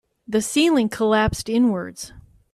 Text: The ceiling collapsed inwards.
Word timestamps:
The 0.27 0.41
ceiling 0.41 0.89
collapsed 0.89 1.47
inwards. 1.47 2.11